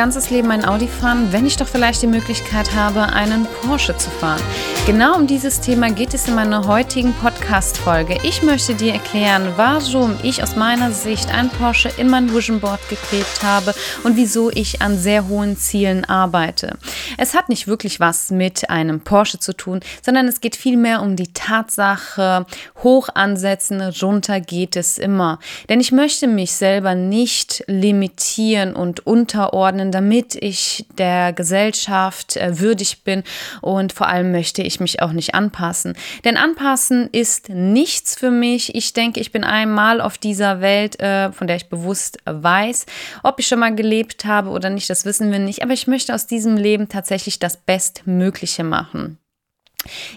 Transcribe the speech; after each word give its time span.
Ganzes 0.00 0.30
Leben 0.30 0.50
ein 0.50 0.64
Audi 0.64 0.88
fahren, 0.88 1.30
wenn 1.30 1.44
ich 1.44 1.58
doch 1.58 1.68
vielleicht 1.68 2.00
die 2.00 2.06
Möglichkeit 2.06 2.74
habe, 2.74 3.12
einen 3.12 3.46
Porsche 3.60 3.94
zu 3.98 4.08
fahren? 4.08 4.40
Genau 4.86 5.14
um 5.14 5.26
dieses 5.26 5.60
Thema 5.60 5.90
geht 5.90 6.14
es 6.14 6.26
in 6.26 6.34
meiner 6.34 6.66
heutigen 6.66 7.12
Podcast-Folge. 7.12 8.18
Ich 8.22 8.42
möchte 8.42 8.74
dir 8.74 8.94
erklären, 8.94 9.52
warum 9.56 10.16
ich 10.22 10.42
aus 10.42 10.56
meiner 10.56 10.90
Sicht 10.90 11.30
einen 11.34 11.50
Porsche 11.50 11.90
in 11.98 12.08
mein 12.08 12.34
Vision 12.34 12.60
Board 12.60 12.80
geklebt 12.88 13.42
habe 13.44 13.74
und 14.02 14.16
wieso 14.16 14.50
ich 14.50 14.80
an 14.80 14.96
sehr 14.96 15.28
hohen 15.28 15.58
Zielen 15.58 16.06
arbeite. 16.06 16.78
Es 17.18 17.34
hat 17.34 17.50
nicht 17.50 17.68
wirklich 17.68 18.00
was 18.00 18.30
mit 18.30 18.70
einem 18.70 19.02
Porsche 19.02 19.38
zu 19.38 19.52
tun, 19.52 19.80
sondern 20.02 20.28
es 20.28 20.40
geht 20.40 20.56
vielmehr 20.56 21.02
um 21.02 21.14
die 21.14 21.30
Tatsache, 21.34 22.46
hoch 22.82 23.10
ansetzen, 23.14 23.82
runter 24.00 24.40
geht 24.40 24.76
es 24.76 24.96
immer. 24.96 25.38
Denn 25.68 25.78
ich 25.78 25.92
möchte 25.92 26.26
mich 26.26 26.52
selber 26.52 26.94
nicht 26.94 27.62
limitieren 27.66 28.74
und 28.74 29.06
unter 29.06 29.52
damit 29.92 30.34
ich 30.34 30.86
der 30.98 31.32
Gesellschaft 31.32 32.36
äh, 32.36 32.58
würdig 32.58 33.04
bin 33.04 33.22
und 33.60 33.92
vor 33.92 34.08
allem 34.08 34.32
möchte 34.32 34.62
ich 34.62 34.80
mich 34.80 35.02
auch 35.02 35.12
nicht 35.12 35.34
anpassen. 35.34 35.94
Denn 36.24 36.36
anpassen 36.36 37.08
ist 37.12 37.48
nichts 37.48 38.16
für 38.16 38.30
mich. 38.30 38.74
Ich 38.74 38.92
denke, 38.92 39.20
ich 39.20 39.32
bin 39.32 39.44
einmal 39.44 40.00
auf 40.00 40.18
dieser 40.18 40.60
Welt, 40.60 41.00
äh, 41.00 41.32
von 41.32 41.46
der 41.46 41.56
ich 41.56 41.68
bewusst 41.68 42.18
weiß. 42.24 42.86
Ob 43.22 43.38
ich 43.38 43.46
schon 43.46 43.60
mal 43.60 43.74
gelebt 43.74 44.24
habe 44.24 44.50
oder 44.50 44.70
nicht, 44.70 44.90
das 44.90 45.04
wissen 45.04 45.30
wir 45.30 45.38
nicht. 45.38 45.62
Aber 45.62 45.72
ich 45.72 45.86
möchte 45.86 46.14
aus 46.14 46.26
diesem 46.26 46.56
Leben 46.56 46.88
tatsächlich 46.88 47.38
das 47.38 47.56
Bestmögliche 47.56 48.64
machen. 48.64 49.19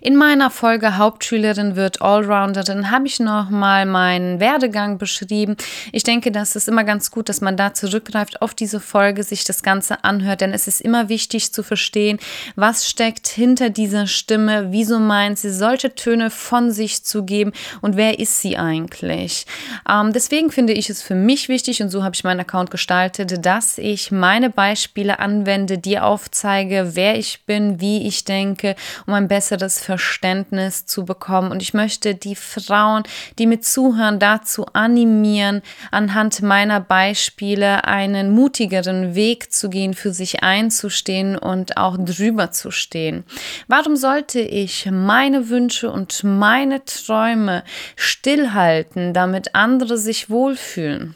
In 0.02 0.18
meiner 0.18 0.52
Folge 0.52 0.98
Hauptschülerin 0.98 1.78
wird 1.78 2.02
Allrounderin 2.02 2.92
habe 2.92 3.08
ich 3.08 3.22
nochmal 3.22 3.86
meinen 3.86 4.42
Werdegang 4.42 4.98
beschrieben. 4.98 5.56
Ich 5.94 6.04
denke, 6.04 6.32
das 6.32 6.58
ist 6.58 6.68
immer 6.68 6.84
ganz 6.84 7.12
gut, 7.12 7.30
dass 7.30 7.40
man 7.40 7.56
da 7.56 7.74
zurückgreift 7.74 8.42
auf 8.42 8.54
diese 8.54 8.82
Folge, 8.82 9.24
sich 9.24 9.46
das 9.46 9.64
Ganze 9.64 10.04
anhört, 10.04 10.42
denn 10.42 10.52
es 10.52 10.68
ist 10.68 10.82
immer 10.82 11.08
wichtig 11.08 11.54
zu 11.54 11.64
verstehen, 11.64 12.20
was 12.58 12.90
steckt 12.90 13.28
hinter 13.30 13.70
dieser 13.70 14.08
Stimme, 14.08 14.72
wieso 14.72 15.00
meint 15.00 15.40
sie, 15.40 15.52
solche 15.52 15.96
Töne 15.96 16.30
von 16.30 16.72
sich 16.72 17.04
zu 17.06 17.24
geben 17.24 17.54
und 17.82 17.96
wer 17.96 18.20
ist 18.20 18.42
sie 18.42 18.58
eigentlich. 18.58 19.46
Ähm, 19.90 20.12
deswegen 20.12 20.52
finde 20.52 20.74
ich 20.74 20.90
es 20.90 21.02
für 21.02 21.16
mich 21.16 21.48
wichtig 21.48 21.82
und 21.82 21.90
so 21.90 22.04
habe 22.04 22.16
ich 22.16 22.26
meinen 22.26 22.42
Account 22.42 22.70
gestaltet, 22.70 23.46
dass 23.46 23.78
ich 23.78 24.12
meine 24.12 24.50
Beispiele 24.50 25.20
anwende, 25.20 25.78
dir 25.78 26.04
aufzeige, 26.04 26.92
wer 26.94 27.18
ich 27.18 27.46
bin, 27.46 27.80
wie 27.80 28.06
ich 28.06 28.26
denke, 28.26 28.76
um 29.08 29.14
ein 29.14 29.30
besseres 29.30 29.53
besseres 29.54 29.80
Verständnis 29.80 30.86
zu 30.86 31.06
bekommen. 31.06 31.52
Und 31.52 31.62
ich 31.62 31.74
möchte 31.74 32.16
die 32.16 32.36
Frauen, 32.36 33.04
die 33.38 33.46
mir 33.46 33.62
zuhören, 33.62 34.20
dazu 34.20 34.66
animieren, 34.74 35.62
anhand 35.92 36.42
meiner 36.42 36.80
Beispiele 36.80 37.84
einen 37.86 38.32
mutigeren 38.32 39.16
Weg 39.16 39.54
zu 39.54 39.70
gehen, 39.70 39.94
für 39.94 40.12
sich 40.12 40.42
einzustehen 40.44 41.38
und 41.38 41.78
auch 41.78 41.98
drüber 41.98 42.52
zu 42.52 42.72
stehen. 42.72 43.24
Warum 43.68 43.96
sollte 43.96 44.40
ich 44.40 44.90
meine 44.92 45.50
Wünsche 45.50 45.92
und 45.92 46.24
meine 46.24 46.84
Träume 46.86 47.64
stillhalten, 47.96 49.14
damit 49.14 49.54
andere 49.54 49.98
sich 49.98 50.30
wohlfühlen? 50.30 51.16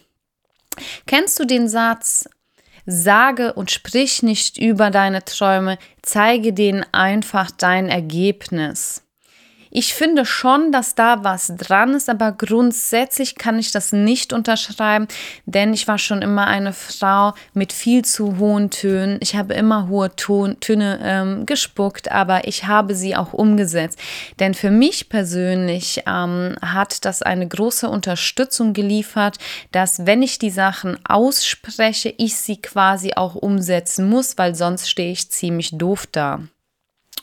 Kennst 1.07 1.39
du 1.39 1.45
den 1.45 1.67
Satz, 1.67 2.29
Sage 2.89 3.51
und 3.53 3.69
sprich 3.69 4.23
nicht 4.23 4.57
über 4.57 4.91
deine 4.91 5.25
Träume, 5.25 5.77
zeige 6.01 6.53
denen 6.53 6.85
einfach 6.93 7.51
dein 7.51 7.89
Ergebnis. 7.89 9.03
Ich 9.71 9.93
finde 9.93 10.25
schon, 10.25 10.71
dass 10.71 10.95
da 10.95 11.23
was 11.23 11.53
dran 11.57 11.93
ist, 11.93 12.09
aber 12.09 12.31
grundsätzlich 12.31 13.35
kann 13.35 13.59
ich 13.59 13.71
das 13.71 13.91
nicht 13.91 14.33
unterschreiben, 14.33 15.07
denn 15.45 15.73
ich 15.73 15.87
war 15.87 15.97
schon 15.97 16.21
immer 16.21 16.47
eine 16.47 16.73
Frau 16.73 17.33
mit 17.53 17.73
viel 17.73 18.03
zu 18.05 18.37
hohen 18.37 18.69
Tönen. 18.69 19.17
Ich 19.21 19.35
habe 19.35 19.53
immer 19.53 19.87
hohe 19.87 20.15
Ton, 20.15 20.59
Töne 20.59 20.99
ähm, 21.03 21.45
gespuckt, 21.45 22.11
aber 22.11 22.47
ich 22.47 22.65
habe 22.65 22.95
sie 22.95 23.15
auch 23.15 23.33
umgesetzt. 23.33 23.99
Denn 24.39 24.53
für 24.53 24.71
mich 24.71 25.09
persönlich 25.09 26.03
ähm, 26.07 26.55
hat 26.61 27.05
das 27.05 27.21
eine 27.21 27.47
große 27.47 27.89
Unterstützung 27.89 28.73
geliefert, 28.73 29.37
dass 29.71 30.05
wenn 30.05 30.21
ich 30.21 30.39
die 30.39 30.49
Sachen 30.49 30.97
ausspreche, 31.05 32.13
ich 32.17 32.35
sie 32.35 32.61
quasi 32.61 33.13
auch 33.15 33.35
umsetzen 33.35 34.09
muss, 34.09 34.37
weil 34.37 34.55
sonst 34.55 34.89
stehe 34.89 35.11
ich 35.11 35.29
ziemlich 35.31 35.77
doof 35.77 36.07
da. 36.11 36.41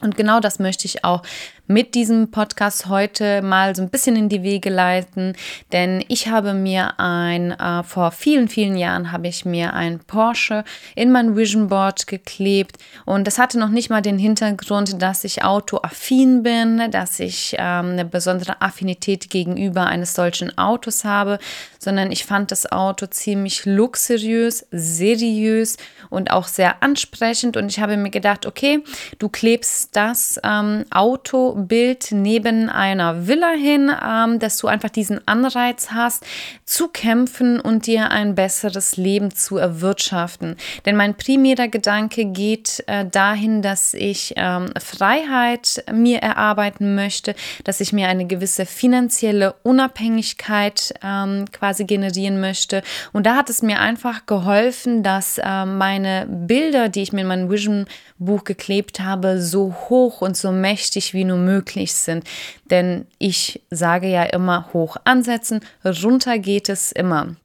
Und 0.00 0.16
genau 0.16 0.40
das 0.40 0.58
möchte 0.58 0.86
ich 0.86 1.04
auch 1.04 1.22
mit 1.66 1.94
diesem 1.94 2.30
Podcast 2.30 2.86
heute 2.86 3.40
mal 3.40 3.74
so 3.74 3.82
ein 3.82 3.88
bisschen 3.88 4.16
in 4.16 4.28
die 4.28 4.42
Wege 4.42 4.68
leiten, 4.68 5.34
denn 5.72 6.04
ich 6.08 6.28
habe 6.28 6.52
mir 6.52 7.00
ein, 7.00 7.52
äh, 7.52 7.82
vor 7.82 8.10
vielen, 8.10 8.48
vielen 8.48 8.76
Jahren 8.76 9.12
habe 9.12 9.28
ich 9.28 9.44
mir 9.46 9.72
ein 9.72 10.00
Porsche 10.00 10.64
in 10.94 11.10
mein 11.10 11.36
Vision 11.36 11.68
Board 11.68 12.06
geklebt. 12.06 12.76
Und 13.06 13.26
das 13.26 13.38
hatte 13.38 13.58
noch 13.58 13.70
nicht 13.70 13.88
mal 13.88 14.02
den 14.02 14.18
Hintergrund, 14.18 15.00
dass 15.00 15.24
ich 15.24 15.42
autoaffin 15.42 16.42
bin, 16.42 16.90
dass 16.90 17.18
ich 17.18 17.56
ähm, 17.58 17.92
eine 17.92 18.04
besondere 18.04 18.60
Affinität 18.60 19.30
gegenüber 19.30 19.86
eines 19.86 20.14
solchen 20.14 20.56
Autos 20.58 21.04
habe, 21.04 21.38
sondern 21.78 22.12
ich 22.12 22.26
fand 22.26 22.50
das 22.50 22.70
Auto 22.70 23.06
ziemlich 23.06 23.64
luxuriös, 23.64 24.66
seriös 24.70 25.78
und 26.10 26.30
auch 26.30 26.46
sehr 26.46 26.82
ansprechend. 26.82 27.56
Und 27.56 27.70
ich 27.70 27.80
habe 27.80 27.96
mir 27.96 28.10
gedacht, 28.10 28.44
okay, 28.44 28.82
du 29.18 29.30
klebst 29.30 29.96
das 29.96 30.38
ähm, 30.44 30.84
Auto 30.90 31.53
Bild 31.54 32.08
neben 32.10 32.68
einer 32.68 33.26
Villa 33.26 33.52
hin, 33.52 33.90
ähm, 34.04 34.38
dass 34.38 34.58
du 34.58 34.68
einfach 34.68 34.90
diesen 34.90 35.26
Anreiz 35.26 35.90
hast, 35.92 36.24
zu 36.64 36.88
kämpfen 36.88 37.60
und 37.60 37.86
dir 37.86 38.10
ein 38.10 38.34
besseres 38.34 38.96
Leben 38.96 39.30
zu 39.30 39.56
erwirtschaften. 39.56 40.56
Denn 40.84 40.96
mein 40.96 41.14
primärer 41.14 41.68
Gedanke 41.68 42.26
geht 42.26 42.82
äh, 42.86 43.06
dahin, 43.06 43.62
dass 43.62 43.94
ich 43.94 44.34
ähm, 44.36 44.70
Freiheit 44.78 45.84
mir 45.92 46.18
erarbeiten 46.18 46.94
möchte, 46.94 47.34
dass 47.64 47.80
ich 47.80 47.92
mir 47.92 48.08
eine 48.08 48.26
gewisse 48.26 48.66
finanzielle 48.66 49.54
Unabhängigkeit 49.62 50.94
ähm, 51.02 51.46
quasi 51.52 51.84
generieren 51.84 52.40
möchte. 52.40 52.82
Und 53.12 53.26
da 53.26 53.36
hat 53.36 53.50
es 53.50 53.62
mir 53.62 53.80
einfach 53.80 54.26
geholfen, 54.26 55.02
dass 55.02 55.38
äh, 55.38 55.64
meine 55.64 56.26
Bilder, 56.28 56.88
die 56.88 57.02
ich 57.02 57.12
mir 57.12 57.22
in 57.22 57.28
mein 57.28 57.50
Vision 57.50 57.86
Buch 58.18 58.44
geklebt 58.44 59.00
habe, 59.00 59.40
so 59.42 59.74
hoch 59.88 60.20
und 60.20 60.36
so 60.36 60.52
mächtig 60.52 61.14
wie 61.14 61.24
nur 61.24 61.38
möglich 61.38 61.94
sind. 61.94 62.24
Denn 62.70 63.06
ich 63.18 63.62
sage 63.70 64.08
ja 64.08 64.22
immer 64.22 64.70
hoch 64.72 64.96
ansetzen, 65.04 65.60
runter 65.84 66.38
geht 66.38 66.68
es 66.68 66.92
immer. 66.92 67.36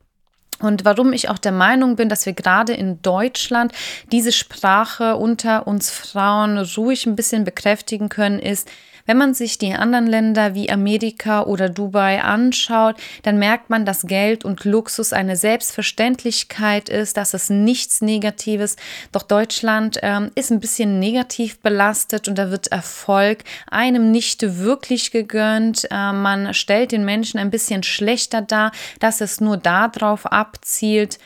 Und 0.59 0.83
warum 0.83 1.13
ich 1.13 1.29
auch 1.29 1.37
der 1.37 1.53
Meinung 1.53 1.95
bin, 1.95 2.09
dass 2.09 2.25
wir 2.25 2.33
gerade 2.33 2.73
in 2.73 3.01
Deutschland 3.01 3.71
diese 4.11 4.31
Sprache 4.31 5.15
unter 5.15 5.67
uns 5.67 5.89
Frauen 5.89 6.57
ruhig 6.57 7.05
ein 7.05 7.15
bisschen 7.15 7.45
bekräftigen 7.45 8.09
können, 8.09 8.39
ist, 8.39 8.69
wenn 9.09 9.17
man 9.17 9.33
sich 9.33 9.57
die 9.57 9.73
anderen 9.73 10.05
Länder 10.05 10.53
wie 10.53 10.69
Amerika 10.69 11.41
oder 11.41 11.67
Dubai 11.67 12.21
anschaut, 12.21 12.95
dann 13.23 13.39
merkt 13.39 13.71
man, 13.71 13.83
dass 13.83 14.03
Geld 14.03 14.45
und 14.45 14.65
Luxus 14.65 15.13
eine 15.13 15.35
Selbstverständlichkeit 15.35 16.89
ist, 16.89 17.17
dass 17.17 17.33
es 17.33 17.49
nichts 17.49 18.01
Negatives. 18.01 18.75
Doch 19.11 19.23
Deutschland 19.23 19.97
ähm, 20.03 20.29
ist 20.35 20.51
ein 20.51 20.59
bisschen 20.59 20.99
negativ 20.99 21.59
belastet 21.59 22.27
und 22.27 22.37
da 22.37 22.51
wird 22.51 22.67
Erfolg 22.67 23.39
einem 23.71 24.11
nicht 24.11 24.43
wirklich 24.59 25.09
gegönnt. 25.09 25.87
Äh, 25.89 26.13
man 26.13 26.53
stellt 26.53 26.91
den 26.91 27.03
Menschen 27.03 27.39
ein 27.39 27.49
bisschen 27.49 27.81
schlechter 27.81 28.43
dar, 28.43 28.71
dass 28.99 29.21
es 29.21 29.41
nur 29.41 29.57
darauf 29.57 30.27
abzielt. 30.27 31.17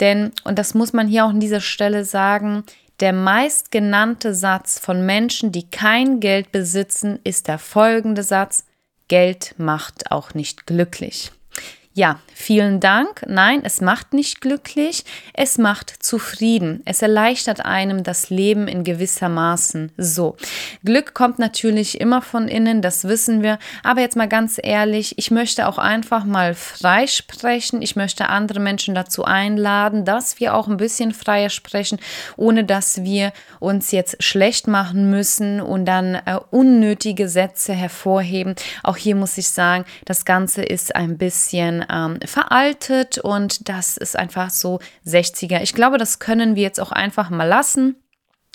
Denn, 0.00 0.32
und 0.42 0.58
das 0.58 0.74
muss 0.74 0.92
man 0.92 1.06
hier 1.06 1.26
auch 1.26 1.30
an 1.30 1.38
dieser 1.38 1.60
Stelle 1.60 2.04
sagen, 2.04 2.64
der 3.00 3.12
meistgenannte 3.12 4.34
Satz 4.34 4.78
von 4.78 5.04
Menschen, 5.04 5.52
die 5.52 5.70
kein 5.70 6.20
Geld 6.20 6.52
besitzen, 6.52 7.18
ist 7.24 7.48
der 7.48 7.58
folgende 7.58 8.22
Satz, 8.22 8.64
Geld 9.08 9.54
macht 9.58 10.10
auch 10.10 10.34
nicht 10.34 10.66
glücklich. 10.66 11.32
Ja, 11.92 12.20
vielen 12.32 12.78
Dank. 12.78 13.24
Nein, 13.26 13.62
es 13.64 13.80
macht 13.80 14.12
nicht 14.12 14.40
glücklich, 14.40 15.04
es 15.34 15.58
macht 15.58 15.90
zufrieden. 15.90 16.82
Es 16.84 17.02
erleichtert 17.02 17.64
einem 17.64 18.04
das 18.04 18.30
Leben 18.30 18.68
in 18.68 18.84
gewisser 18.84 19.28
Maßen. 19.28 19.90
So. 19.96 20.36
Glück 20.84 21.14
kommt 21.14 21.40
natürlich 21.40 22.00
immer 22.00 22.22
von 22.22 22.46
innen, 22.46 22.80
das 22.80 23.08
wissen 23.08 23.42
wir. 23.42 23.58
Aber 23.82 24.02
jetzt 24.02 24.14
mal 24.14 24.28
ganz 24.28 24.60
ehrlich, 24.62 25.18
ich 25.18 25.32
möchte 25.32 25.66
auch 25.66 25.78
einfach 25.78 26.24
mal 26.24 26.54
frei 26.54 27.08
sprechen. 27.08 27.82
Ich 27.82 27.96
möchte 27.96 28.28
andere 28.28 28.60
Menschen 28.60 28.94
dazu 28.94 29.24
einladen, 29.24 30.04
dass 30.04 30.38
wir 30.38 30.54
auch 30.54 30.68
ein 30.68 30.76
bisschen 30.76 31.12
freier 31.12 31.50
sprechen, 31.50 31.98
ohne 32.36 32.62
dass 32.62 33.02
wir 33.02 33.32
uns 33.58 33.90
jetzt 33.90 34.22
schlecht 34.22 34.68
machen 34.68 35.10
müssen 35.10 35.60
und 35.60 35.86
dann 35.86 36.14
äh, 36.14 36.38
unnötige 36.52 37.28
Sätze 37.28 37.72
hervorheben. 37.72 38.54
Auch 38.84 38.96
hier 38.96 39.16
muss 39.16 39.36
ich 39.38 39.48
sagen, 39.48 39.84
das 40.04 40.24
Ganze 40.24 40.62
ist 40.62 40.94
ein 40.94 41.18
bisschen 41.18 41.80
ähm, 41.90 42.18
veraltet 42.24 43.18
und 43.18 43.68
das 43.68 43.96
ist 43.96 44.16
einfach 44.16 44.50
so 44.50 44.80
60er. 45.06 45.60
Ich 45.62 45.74
glaube, 45.74 45.98
das 45.98 46.18
können 46.18 46.56
wir 46.56 46.62
jetzt 46.62 46.80
auch 46.80 46.92
einfach 46.92 47.30
mal 47.30 47.44
lassen. 47.44 47.96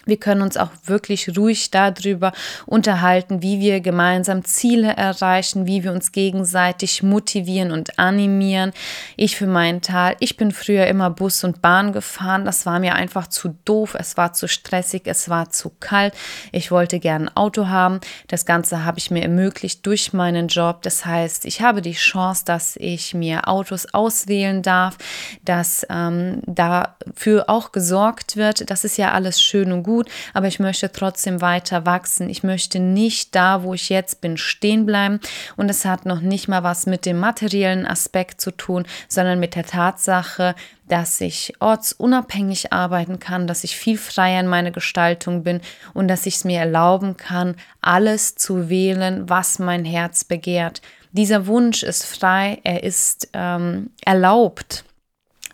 Wir 0.05 0.17
können 0.17 0.41
uns 0.41 0.55
auch 0.57 0.69
wirklich 0.85 1.37
ruhig 1.37 1.71
darüber 1.71 2.31
unterhalten, 2.65 3.41
wie 3.41 3.59
wir 3.59 3.81
gemeinsam 3.81 4.43
Ziele 4.45 4.95
erreichen, 4.95 5.65
wie 5.65 5.83
wir 5.83 5.91
uns 5.91 6.11
gegenseitig 6.11 7.01
motivieren 7.01 7.71
und 7.71 7.97
animieren. 7.97 8.71
Ich 9.15 9.35
für 9.35 9.47
meinen 9.47 9.81
Teil, 9.81 10.15
ich 10.19 10.37
bin 10.37 10.51
früher 10.51 10.85
immer 10.87 11.09
Bus 11.09 11.43
und 11.43 11.61
Bahn 11.61 11.91
gefahren. 11.91 12.45
Das 12.45 12.65
war 12.65 12.79
mir 12.79 12.95
einfach 12.95 13.27
zu 13.27 13.55
doof, 13.65 13.95
es 13.97 14.15
war 14.17 14.33
zu 14.33 14.47
stressig, 14.47 15.03
es 15.05 15.29
war 15.29 15.49
zu 15.49 15.71
kalt. 15.79 16.13
Ich 16.51 16.71
wollte 16.71 16.99
gerne 16.99 17.25
ein 17.25 17.37
Auto 17.37 17.67
haben. 17.67 17.99
Das 18.27 18.45
Ganze 18.45 18.85
habe 18.85 18.99
ich 18.99 19.09
mir 19.09 19.23
ermöglicht 19.23 19.85
durch 19.85 20.13
meinen 20.13 20.47
Job. 20.47 20.83
Das 20.83 21.05
heißt, 21.05 21.45
ich 21.45 21.61
habe 21.61 21.81
die 21.81 21.93
Chance, 21.93 22.43
dass 22.45 22.75
ich 22.75 23.13
mir 23.13 23.47
Autos 23.47 23.93
auswählen 23.93 24.61
darf, 24.61 24.97
dass 25.43 25.85
ähm, 25.89 26.41
dafür 26.45 27.45
auch 27.49 27.71
gesorgt 27.71 28.37
wird. 28.37 28.69
Das 28.69 28.83
ist 28.83 28.97
ja 28.97 29.11
alles 29.11 29.41
schön 29.41 29.71
und 29.71 29.83
gut 29.83 29.94
gut, 29.95 30.09
aber 30.33 30.47
ich 30.47 30.59
möchte 30.59 30.91
trotzdem 30.91 31.41
weiter 31.41 31.85
wachsen. 31.85 32.29
Ich 32.29 32.43
möchte 32.43 32.79
nicht 32.79 33.33
da, 33.33 33.63
wo 33.63 33.73
ich 33.73 33.89
jetzt 33.89 34.19
bin, 34.19 34.37
stehen 34.37 34.85
bleiben. 34.85 35.19
Und 35.55 35.69
es 35.69 35.85
hat 35.85 36.05
noch 36.05 36.19
nicht 36.19 36.47
mal 36.47 36.63
was 36.63 36.85
mit 36.85 37.05
dem 37.05 37.17
materiellen 37.19 37.85
Aspekt 37.85 38.41
zu 38.41 38.51
tun, 38.51 38.85
sondern 39.07 39.39
mit 39.39 39.55
der 39.55 39.65
Tatsache, 39.65 40.55
dass 40.89 41.21
ich 41.21 41.53
ortsunabhängig 41.59 42.73
arbeiten 42.73 43.19
kann, 43.19 43.47
dass 43.47 43.63
ich 43.63 43.77
viel 43.77 43.97
freier 43.97 44.41
in 44.41 44.47
meiner 44.47 44.71
Gestaltung 44.71 45.43
bin 45.43 45.61
und 45.93 46.07
dass 46.09 46.25
ich 46.25 46.35
es 46.35 46.43
mir 46.43 46.59
erlauben 46.59 47.15
kann, 47.15 47.55
alles 47.81 48.35
zu 48.35 48.69
wählen, 48.69 49.29
was 49.29 49.59
mein 49.59 49.85
Herz 49.85 50.25
begehrt. 50.25 50.81
Dieser 51.11 51.47
Wunsch 51.47 51.83
ist 51.83 52.03
frei, 52.05 52.59
er 52.63 52.83
ist 52.83 53.29
ähm, 53.33 53.91
erlaubt. 54.03 54.83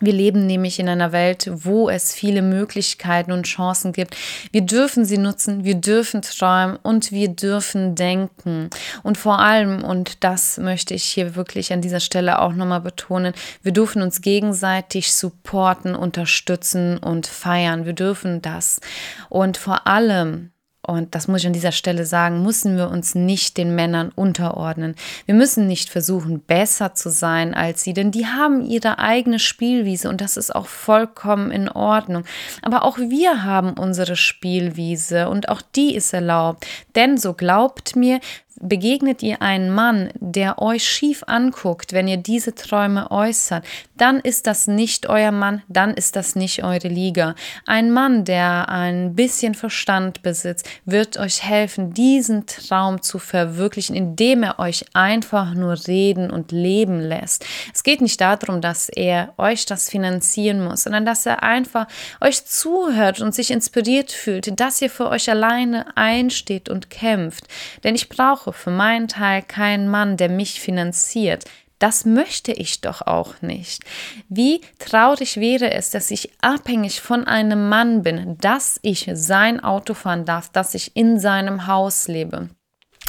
Wir 0.02 0.12
leben 0.12 0.46
nämlich 0.46 0.80
in 0.80 0.88
einer 0.88 1.12
Welt, 1.12 1.48
wo 1.52 1.88
es 1.88 2.12
viele 2.12 2.42
Möglichkeiten 2.42 3.30
und 3.30 3.44
Chancen 3.44 3.92
gibt. 3.92 4.16
Wir 4.50 4.62
dürfen 4.62 5.04
sie 5.04 5.16
nutzen, 5.16 5.62
wir 5.62 5.76
dürfen 5.76 6.22
träumen 6.22 6.76
und 6.82 7.12
wir 7.12 7.28
dürfen 7.28 7.94
denken. 7.94 8.68
Und 9.04 9.16
vor 9.16 9.38
allem, 9.38 9.84
und 9.84 10.24
das 10.24 10.58
möchte 10.58 10.92
ich 10.94 11.04
hier 11.04 11.36
wirklich 11.36 11.72
an 11.72 11.82
dieser 11.82 12.00
Stelle 12.00 12.40
auch 12.40 12.52
nochmal 12.52 12.80
betonen, 12.80 13.32
wir 13.62 13.72
dürfen 13.72 14.02
uns 14.02 14.20
gegenseitig 14.22 15.12
supporten, 15.12 15.94
unterstützen 15.94 16.98
und 16.98 17.28
feiern. 17.28 17.86
Wir 17.86 17.92
dürfen 17.92 18.42
das. 18.42 18.80
Und 19.28 19.56
vor 19.56 19.86
allem, 19.86 20.51
und 20.84 21.14
das 21.14 21.28
muss 21.28 21.42
ich 21.42 21.46
an 21.46 21.52
dieser 21.52 21.70
Stelle 21.70 22.04
sagen, 22.04 22.42
müssen 22.42 22.76
wir 22.76 22.90
uns 22.90 23.14
nicht 23.14 23.56
den 23.56 23.72
Männern 23.76 24.10
unterordnen. 24.16 24.96
Wir 25.26 25.34
müssen 25.36 25.68
nicht 25.68 25.88
versuchen, 25.88 26.40
besser 26.40 26.92
zu 26.94 27.08
sein 27.08 27.54
als 27.54 27.84
sie, 27.84 27.94
denn 27.94 28.10
die 28.10 28.26
haben 28.26 28.64
ihre 28.64 28.98
eigene 28.98 29.38
Spielwiese 29.38 30.08
und 30.08 30.20
das 30.20 30.36
ist 30.36 30.52
auch 30.52 30.66
vollkommen 30.66 31.52
in 31.52 31.68
Ordnung. 31.68 32.24
Aber 32.62 32.82
auch 32.82 32.98
wir 32.98 33.44
haben 33.44 33.74
unsere 33.74 34.16
Spielwiese 34.16 35.28
und 35.28 35.48
auch 35.48 35.62
die 35.62 35.94
ist 35.94 36.12
erlaubt. 36.12 36.66
Denn 36.96 37.16
so 37.16 37.34
glaubt 37.34 37.94
mir, 37.94 38.18
begegnet 38.62 39.22
ihr 39.22 39.42
einen 39.42 39.70
Mann, 39.70 40.10
der 40.18 40.62
euch 40.62 40.86
schief 40.86 41.24
anguckt, 41.26 41.92
wenn 41.92 42.08
ihr 42.08 42.16
diese 42.16 42.54
Träume 42.54 43.10
äußert, 43.10 43.64
dann 43.96 44.20
ist 44.20 44.46
das 44.46 44.66
nicht 44.66 45.08
euer 45.08 45.32
Mann, 45.32 45.62
dann 45.68 45.92
ist 45.92 46.16
das 46.16 46.36
nicht 46.36 46.64
eure 46.64 46.88
Liga. 46.88 47.34
Ein 47.66 47.90
Mann, 47.92 48.24
der 48.24 48.68
ein 48.68 49.14
bisschen 49.14 49.54
Verstand 49.54 50.22
besitzt, 50.22 50.68
wird 50.84 51.18
euch 51.18 51.42
helfen, 51.42 51.92
diesen 51.92 52.46
Traum 52.46 53.02
zu 53.02 53.18
verwirklichen, 53.18 53.96
indem 53.96 54.44
er 54.44 54.58
euch 54.58 54.84
einfach 54.94 55.54
nur 55.54 55.76
reden 55.86 56.30
und 56.30 56.52
leben 56.52 57.00
lässt. 57.00 57.44
Es 57.74 57.82
geht 57.82 58.00
nicht 58.00 58.20
darum, 58.20 58.60
dass 58.60 58.88
er 58.88 59.34
euch 59.38 59.66
das 59.66 59.90
finanzieren 59.90 60.64
muss, 60.64 60.84
sondern 60.84 61.04
dass 61.04 61.26
er 61.26 61.42
einfach 61.42 61.86
euch 62.20 62.44
zuhört 62.44 63.20
und 63.20 63.34
sich 63.34 63.50
inspiriert 63.50 64.12
fühlt, 64.12 64.58
dass 64.60 64.80
ihr 64.80 64.90
für 64.90 65.08
euch 65.08 65.28
alleine 65.28 65.96
einsteht 65.96 66.68
und 66.68 66.90
kämpft. 66.90 67.48
Denn 67.82 67.96
ich 67.96 68.08
brauche 68.52 68.58
für 68.58 68.70
meinen 68.70 69.08
Teil 69.08 69.42
keinen 69.42 69.88
Mann, 69.88 70.16
der 70.16 70.28
mich 70.28 70.60
finanziert. 70.60 71.44
Das 71.78 72.04
möchte 72.04 72.52
ich 72.52 72.80
doch 72.80 73.02
auch 73.02 73.42
nicht. 73.42 73.82
Wie 74.28 74.60
traurig 74.78 75.38
wäre 75.38 75.72
es, 75.72 75.90
dass 75.90 76.12
ich 76.12 76.30
abhängig 76.40 77.00
von 77.00 77.24
einem 77.24 77.68
Mann 77.68 78.02
bin, 78.02 78.38
dass 78.38 78.78
ich 78.82 79.10
sein 79.14 79.58
Auto 79.58 79.94
fahren 79.94 80.24
darf, 80.24 80.48
dass 80.48 80.74
ich 80.74 80.96
in 80.96 81.18
seinem 81.18 81.66
Haus 81.66 82.06
lebe. 82.06 82.50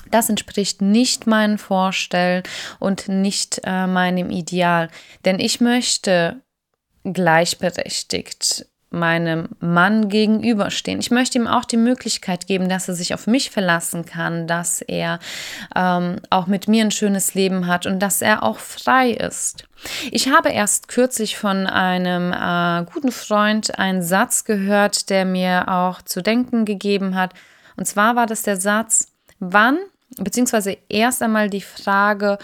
Das 0.10 0.30
entspricht 0.30 0.82
nicht 0.82 1.28
meinen 1.28 1.60
Vorstellungen 1.60 2.44
und 2.80 3.08
nicht 3.10 3.62
äh, 3.64 3.86
meinem 3.86 4.32
Ideal. 4.32 4.90
Denn 5.24 5.40
ich 5.40 5.62
möchte 5.62 6.42
gleichberechtigt 7.04 8.66
meinem 8.94 9.50
Mann 9.60 10.08
gegenüberstehen. 10.08 11.00
Ich 11.00 11.12
möchte 11.12 11.38
ihm 11.38 11.48
auch 11.48 11.66
die 11.66 11.78
Möglichkeit 11.78 12.48
geben, 12.48 12.70
dass 12.70 12.88
er 12.88 12.96
sich 12.96 13.14
auf 13.14 13.28
mich 13.28 13.52
verlassen 13.52 14.06
kann, 14.06 14.48
dass 14.48 14.82
er 14.82 15.20
ähm, 15.76 16.18
auch 16.30 16.48
mit 16.48 16.68
mir 16.68 16.84
ein 16.84 16.92
schönes 16.92 17.34
Leben 17.34 17.68
hat 17.68 17.86
und 17.86 18.00
dass 18.00 18.22
er 18.22 18.44
auch 18.44 18.60
frei 18.60 19.12
ist. 19.12 19.66
Ich 20.12 20.30
habe 20.30 20.50
erst 20.50 20.88
kürzlich 20.88 21.38
von 21.38 21.68
einem 21.68 22.32
äh, 22.32 22.86
guten 22.92 23.12
Freund 23.12 23.78
einen 23.78 24.02
Satz 24.02 24.46
gehört, 24.46 25.10
der 25.10 25.26
mir 25.26 25.68
auch 25.68 26.02
zu 26.02 26.22
denken 26.22 26.66
gegeben 26.66 27.16
hat. 27.16 27.34
Und 27.76 27.86
zwar 27.86 28.16
war 28.16 28.28
das 28.28 28.44
der 28.44 28.58
Satz, 28.58 29.12
wann, 29.40 29.78
beziehungsweise 30.20 30.78
erst 30.90 31.22
einmal 31.22 31.50
die 31.50 31.62
Frage, 31.62 32.38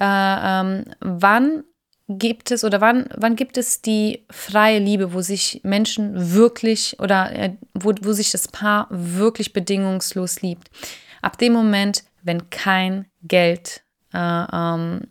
äh, 0.00 0.04
ähm, 0.04 0.84
wann 1.00 1.64
gibt 2.08 2.50
es 2.50 2.64
oder 2.64 2.80
wann, 2.80 3.08
wann 3.16 3.36
gibt 3.36 3.58
es 3.58 3.82
die 3.82 4.24
freie 4.30 4.78
Liebe, 4.78 5.12
wo 5.12 5.20
sich 5.20 5.60
Menschen 5.64 6.32
wirklich 6.34 6.98
oder 7.00 7.32
äh, 7.32 7.56
wo, 7.74 7.92
wo 8.02 8.12
sich 8.12 8.30
das 8.30 8.48
Paar 8.48 8.86
wirklich 8.90 9.52
bedingungslos 9.52 10.42
liebt? 10.42 10.70
Ab 11.22 11.38
dem 11.38 11.52
Moment, 11.52 12.04
wenn 12.22 12.50
kein 12.50 13.06
Geld 13.22 13.82
äh, 14.12 14.18
ähm, 14.18 15.08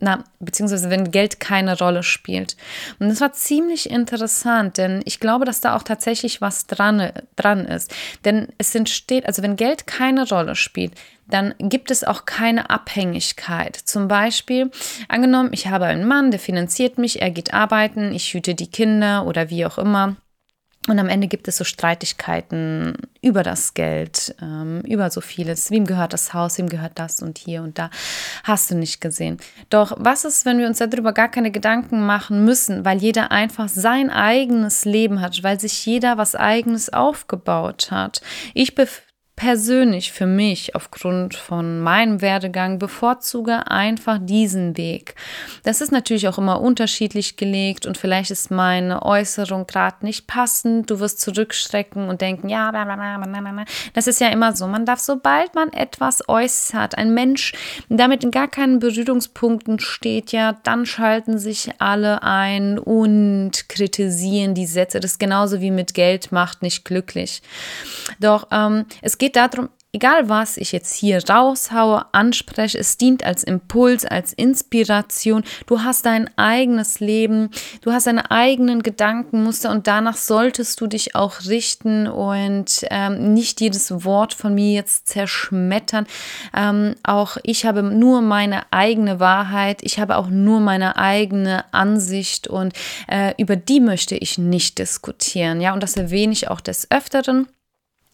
na, 0.00 0.24
beziehungsweise 0.40 0.90
wenn 0.90 1.10
Geld 1.10 1.40
keine 1.40 1.78
Rolle 1.78 2.02
spielt. 2.02 2.56
Und 2.98 3.08
das 3.08 3.20
war 3.20 3.32
ziemlich 3.32 3.90
interessant, 3.90 4.78
denn 4.78 5.02
ich 5.04 5.20
glaube, 5.20 5.44
dass 5.44 5.60
da 5.60 5.76
auch 5.76 5.82
tatsächlich 5.82 6.40
was 6.40 6.66
dran, 6.66 7.12
dran 7.36 7.66
ist. 7.66 7.94
Denn 8.24 8.48
es 8.58 8.74
entsteht, 8.74 9.26
also 9.26 9.42
wenn 9.42 9.56
Geld 9.56 9.86
keine 9.86 10.28
Rolle 10.28 10.56
spielt, 10.56 10.94
dann 11.28 11.54
gibt 11.58 11.90
es 11.90 12.02
auch 12.02 12.24
keine 12.24 12.70
Abhängigkeit. 12.70 13.76
Zum 13.76 14.08
Beispiel, 14.08 14.70
angenommen, 15.08 15.50
ich 15.52 15.68
habe 15.68 15.84
einen 15.84 16.06
Mann, 16.06 16.30
der 16.30 16.40
finanziert 16.40 16.98
mich, 16.98 17.22
er 17.22 17.30
geht 17.30 17.54
arbeiten, 17.54 18.12
ich 18.12 18.34
hüte 18.34 18.54
die 18.54 18.70
Kinder 18.70 19.26
oder 19.26 19.50
wie 19.50 19.64
auch 19.64 19.78
immer. 19.78 20.16
Und 20.90 20.98
am 20.98 21.08
Ende 21.08 21.28
gibt 21.28 21.46
es 21.46 21.56
so 21.56 21.62
Streitigkeiten 21.62 22.94
über 23.22 23.44
das 23.44 23.74
Geld, 23.74 24.34
ähm, 24.42 24.80
über 24.80 25.08
so 25.10 25.20
vieles. 25.20 25.70
Wem 25.70 25.86
gehört 25.86 26.12
das 26.12 26.34
Haus, 26.34 26.58
wem 26.58 26.68
gehört 26.68 26.98
das 26.98 27.22
und 27.22 27.38
hier 27.38 27.62
und 27.62 27.78
da. 27.78 27.90
Hast 28.42 28.72
du 28.72 28.74
nicht 28.74 29.00
gesehen. 29.00 29.36
Doch 29.68 29.92
was 30.00 30.24
ist, 30.24 30.46
wenn 30.46 30.58
wir 30.58 30.66
uns 30.66 30.78
darüber 30.78 31.12
gar 31.12 31.28
keine 31.28 31.52
Gedanken 31.52 32.04
machen 32.04 32.44
müssen, 32.44 32.84
weil 32.84 32.98
jeder 32.98 33.30
einfach 33.30 33.68
sein 33.68 34.10
eigenes 34.10 34.84
Leben 34.84 35.20
hat, 35.20 35.40
weil 35.44 35.60
sich 35.60 35.86
jeder 35.86 36.18
was 36.18 36.34
eigenes 36.34 36.92
aufgebaut 36.92 37.92
hat? 37.92 38.20
Ich 38.52 38.74
bef 38.74 39.02
persönlich 39.40 40.12
für 40.12 40.26
mich 40.26 40.74
aufgrund 40.74 41.34
von 41.34 41.80
meinem 41.80 42.20
Werdegang 42.20 42.78
bevorzuge 42.78 43.70
einfach 43.70 44.18
diesen 44.20 44.76
Weg. 44.76 45.14
Das 45.62 45.80
ist 45.80 45.92
natürlich 45.92 46.28
auch 46.28 46.36
immer 46.36 46.60
unterschiedlich 46.60 47.38
gelegt 47.38 47.86
und 47.86 47.96
vielleicht 47.96 48.30
ist 48.30 48.50
meine 48.50 49.00
Äußerung 49.02 49.66
gerade 49.66 50.04
nicht 50.04 50.26
passend. 50.26 50.90
Du 50.90 51.00
wirst 51.00 51.22
zurückschrecken 51.22 52.10
und 52.10 52.20
denken, 52.20 52.50
ja, 52.50 52.70
das 53.94 54.06
ist 54.06 54.20
ja 54.20 54.28
immer 54.28 54.54
so. 54.54 54.66
Man 54.66 54.84
darf, 54.84 55.00
sobald 55.00 55.54
man 55.54 55.72
etwas 55.72 56.28
äußert, 56.28 56.98
ein 56.98 57.14
Mensch 57.14 57.54
damit 57.88 58.22
in 58.22 58.32
gar 58.32 58.48
keinen 58.48 58.78
Berührungspunkten 58.78 59.80
steht, 59.80 60.32
ja, 60.32 60.58
dann 60.64 60.84
schalten 60.84 61.38
sich 61.38 61.70
alle 61.78 62.22
ein 62.22 62.78
und 62.78 63.70
kritisieren 63.70 64.52
die 64.52 64.66
Sätze. 64.66 65.00
Das 65.00 65.12
ist 65.12 65.18
genauso 65.18 65.62
wie 65.62 65.70
mit 65.70 65.94
Geld 65.94 66.30
macht 66.30 66.60
nicht 66.60 66.84
glücklich. 66.84 67.40
Doch 68.20 68.48
ähm, 68.52 68.84
es 69.00 69.16
geht 69.16 69.29
geht 69.30 69.36
darum, 69.36 69.68
egal 69.92 70.28
was 70.28 70.56
ich 70.56 70.72
jetzt 70.72 70.94
hier 70.94 71.22
raushaue, 71.28 72.04
anspreche, 72.12 72.78
es 72.78 72.96
dient 72.96 73.24
als 73.24 73.44
Impuls, 73.44 74.04
als 74.04 74.32
Inspiration. 74.32 75.44
Du 75.66 75.82
hast 75.82 76.06
dein 76.06 76.28
eigenes 76.36 76.98
Leben, 76.98 77.50
du 77.82 77.92
hast 77.92 78.08
deine 78.08 78.30
eigenen 78.30 78.82
Gedankenmuster 78.82 79.70
und 79.70 79.86
danach 79.86 80.16
solltest 80.16 80.80
du 80.80 80.88
dich 80.88 81.14
auch 81.14 81.44
richten 81.46 82.08
und 82.08 82.84
ähm, 82.90 83.34
nicht 83.34 83.60
jedes 83.60 84.04
Wort 84.04 84.34
von 84.34 84.54
mir 84.54 84.72
jetzt 84.72 85.06
zerschmettern. 85.06 86.06
Ähm, 86.56 86.96
auch 87.04 87.36
ich 87.44 87.66
habe 87.66 87.82
nur 87.84 88.20
meine 88.20 88.62
eigene 88.72 89.20
Wahrheit, 89.20 89.80
ich 89.82 90.00
habe 90.00 90.16
auch 90.16 90.28
nur 90.28 90.58
meine 90.58 90.96
eigene 90.96 91.64
Ansicht 91.72 92.48
und 92.48 92.72
äh, 93.08 93.34
über 93.38 93.54
die 93.54 93.80
möchte 93.80 94.16
ich 94.16 94.38
nicht 94.38 94.78
diskutieren. 94.78 95.60
Ja, 95.60 95.72
und 95.72 95.82
das 95.82 95.96
erwähne 95.96 96.32
ich 96.32 96.48
auch 96.48 96.60
des 96.60 96.90
Öfteren. 96.90 97.46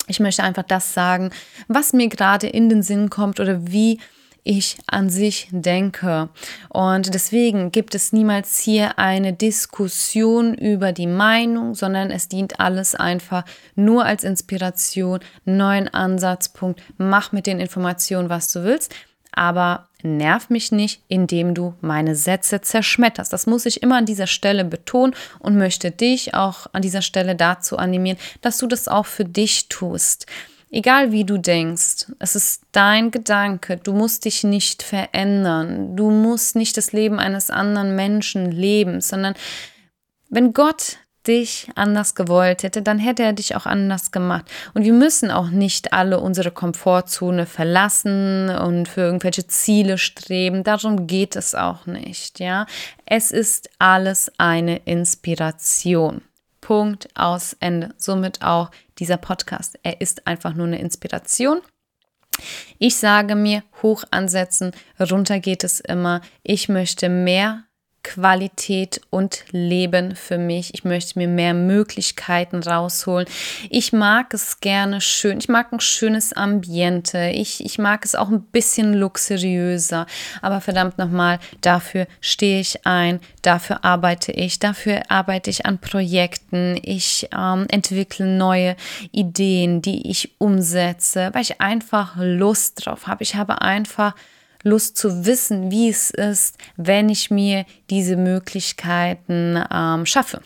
Ich 0.07 0.21
möchte 0.21 0.43
einfach 0.43 0.63
das 0.63 0.95
sagen, 0.95 1.31
was 1.69 1.93
mir 1.93 2.09
gerade 2.09 2.47
in 2.47 2.69
den 2.69 2.83
Sinn 2.83 3.11
kommt 3.11 3.41
oder 3.41 3.67
wie 3.67 3.99
ich 4.47 4.79
an 4.87 5.11
sich 5.11 5.49
denke. 5.51 6.29
Und 6.69 7.13
deswegen 7.13 7.73
gibt 7.73 7.95
es 7.97 8.13
niemals 8.13 8.61
hier 8.61 8.99
eine 8.99 9.33
Diskussion 9.33 10.55
über 10.55 10.93
die 10.93 11.09
Meinung, 11.09 11.75
sondern 11.75 12.13
es 12.13 12.29
dient 12.29 12.61
alles 12.61 12.95
einfach 12.95 13.45
nur 13.75 14.05
als 14.05 14.23
Inspiration, 14.23 15.19
neuen 15.45 15.89
Ansatzpunkt. 15.89 16.81
Mach 16.97 17.33
mit 17.33 17.47
den 17.47 17.59
Informationen, 17.59 18.29
was 18.29 18.53
du 18.53 18.63
willst 18.63 18.95
aber 19.37 19.89
nerv 20.03 20.51
mich 20.51 20.73
nicht, 20.73 21.03
indem 21.09 21.55
du 21.55 21.75
meine 21.81 22.17
Sätze 22.17 22.61
zerschmetterst. 22.61 23.33
Das 23.33 23.47
muss 23.47 23.67
ich 23.67 23.83
immer 23.83 23.99
an 23.99 24.07
dieser 24.07 24.27
Stelle 24.27 24.65
betonen 24.65 25.15
und 25.39 25.57
möchte 25.57 25.91
dich 25.91 26.35
auch 26.35 26.67
an 26.73 26.83
dieser 26.83 27.03
Stelle 27.03 27.37
dazu 27.37 27.77
animieren, 27.77 28.19
dass 28.41 28.59
du 28.59 28.67
das 28.67 28.89
auch 28.89 29.07
für 29.07 29.25
dich 29.25 29.69
tust. 29.69 30.27
Egal 30.71 31.13
wie 31.13 31.25
du 31.25 31.39
denkst, 31.39 32.07
es 32.19 32.35
ist 32.35 32.63
dein 32.73 33.11
Gedanke, 33.11 33.77
du 33.77 33.93
musst 33.93 34.25
dich 34.25 34.43
nicht 34.43 34.83
verändern, 34.83 35.97
du 35.97 36.11
musst 36.11 36.57
nicht 36.57 36.77
das 36.77 36.93
Leben 36.93 37.21
eines 37.21 37.51
anderen 37.51 37.95
Menschen 37.95 38.51
leben, 38.51 39.01
sondern 39.01 39.35
wenn 40.29 40.53
Gott 40.53 40.99
dich 41.27 41.69
anders 41.75 42.15
gewollt 42.15 42.63
hätte, 42.63 42.83
dann 42.83 42.99
hätte 42.99 43.23
er 43.23 43.33
dich 43.33 43.57
auch 43.57 43.67
anders 43.67 44.13
gemacht. 44.13 44.45
Und 44.75 44.85
wir 44.85 44.93
müssen 44.93 45.31
auch 45.31 45.49
nicht 45.49 45.93
alle 45.93 46.21
unsere 46.21 46.51
Komfortzone 46.51 47.47
verlassen 47.47 48.49
und 48.51 48.89
für 48.89 49.03
irgendwelche 49.03 49.47
Ziele 49.47 49.99
streben. 49.99 50.65
Darum 50.65 51.07
geht 51.07 51.37
es 51.37 51.55
auch 51.55 51.87
nicht, 51.87 52.41
ja. 52.41 52.67
Es 53.05 53.31
ist 53.31 53.71
alles 53.79 54.33
eine 54.39 54.79
Inspiration. 54.79 56.23
Punkt 56.61 57.09
aus 57.15 57.57
Ende. 57.61 57.95
Somit 57.97 58.43
auch 58.43 58.71
dieser 58.99 59.19
Podcast. 59.19 59.79
Er 59.83 60.01
ist 60.01 60.27
einfach 60.27 60.55
nur 60.55 60.67
eine 60.67 60.81
Inspiration. 60.81 61.61
Ich 62.79 62.97
sage 62.97 63.35
mir, 63.35 63.63
hoch 63.83 64.05
ansetzen, 64.11 64.73
runter 64.99 65.39
geht 65.39 65.65
es 65.65 65.81
immer. 65.81 66.21
Ich 66.43 66.69
möchte 66.69 67.09
mehr 67.09 67.66
Qualität 68.07 69.01
und 69.11 69.45
Leben 69.51 70.15
für 70.15 70.39
mich. 70.39 70.73
Ich 70.75 70.85
möchte 70.85 71.19
mir 71.19 71.27
mehr 71.27 71.55
Möglichkeiten 71.55 72.63
rausholen. 72.63 73.27
Ich 73.69 73.93
mag 73.93 74.33
es 74.33 74.61
gerne 74.61 75.01
schön. 75.01 75.39
Ich 75.39 75.49
mag 75.49 75.73
ein 75.73 75.81
schönes 75.81 76.33
Ambiente. 76.33 77.31
Ich, 77.35 77.65
ich 77.65 77.79
mag 77.79 78.05
es 78.05 78.15
auch 78.15 78.29
ein 78.29 78.43
bisschen 78.43 78.95
luxuriöser. 78.95 80.07
Aber 80.41 80.61
verdammt 80.61 80.99
nochmal, 80.99 81.41
dafür 81.63 82.07
stehe 82.21 82.61
ich 82.61 82.87
ein. 82.87 83.19
Dafür 83.43 83.85
arbeite 83.85 84.31
ich. 84.31 84.61
Dafür 84.61 85.03
arbeite 85.09 85.51
ich 85.51 85.67
an 85.67 85.81
Projekten. 85.81 86.79
Ich 86.85 87.29
ähm, 87.37 87.67
entwickle 87.69 88.27
neue 88.27 88.77
Ideen, 89.11 89.83
die 89.83 90.09
ich 90.09 90.31
umsetze, 90.39 91.31
weil 91.33 91.43
ich 91.43 91.61
einfach 91.61 92.15
Lust 92.17 92.87
drauf 92.87 93.09
habe. 93.09 93.25
Ich 93.25 93.35
habe 93.35 93.63
einfach 93.63 94.15
Lust 94.67 94.97
zu 94.97 95.25
wissen, 95.27 95.71
wie 95.71 95.89
es 95.89 96.11
ist, 96.11 96.59
wenn 96.77 97.09
ich 97.09 97.31
mir 97.31 97.65
diese 97.89 98.17
Möglichkeiten 98.17 99.63
ähm, 99.73 100.07
schaffe. 100.07 100.43